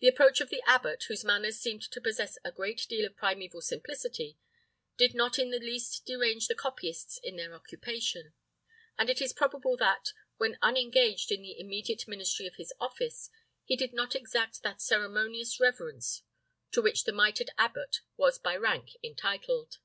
The 0.00 0.08
approach 0.08 0.40
of 0.40 0.50
the 0.50 0.60
abbot, 0.66 1.04
whose 1.04 1.22
manners 1.22 1.60
seemed 1.60 1.82
to 1.82 2.00
possess 2.00 2.36
a 2.42 2.50
great 2.50 2.84
deal 2.88 3.06
of 3.06 3.14
primeval 3.14 3.60
simplicity, 3.60 4.36
did 4.96 5.14
not 5.14 5.38
in 5.38 5.50
the 5.50 5.60
least 5.60 6.04
derange 6.04 6.48
the 6.48 6.56
copyists 6.56 7.18
in 7.22 7.36
their 7.36 7.54
occupation; 7.54 8.32
and 8.98 9.08
it 9.08 9.22
is 9.22 9.32
probable 9.32 9.76
that, 9.76 10.14
when 10.36 10.58
unengaged 10.62 11.30
in 11.30 11.42
the 11.42 11.56
immediate 11.56 12.08
ministry 12.08 12.48
of 12.48 12.56
his 12.56 12.74
office, 12.80 13.30
he 13.64 13.76
did 13.76 13.92
not 13.92 14.16
exact 14.16 14.64
that 14.64 14.82
ceremonious 14.82 15.60
reverence 15.60 16.24
to 16.72 16.82
which 16.82 17.04
the 17.04 17.12
mitred 17.12 17.50
abbot 17.56 18.00
was 18.16 18.40
by 18.40 18.56
rank 18.56 18.96
entitled. 19.04 19.78